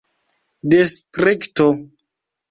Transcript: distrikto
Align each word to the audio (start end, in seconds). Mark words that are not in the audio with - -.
distrikto 0.71 1.67